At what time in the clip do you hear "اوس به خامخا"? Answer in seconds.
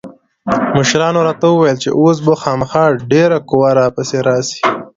1.99-2.85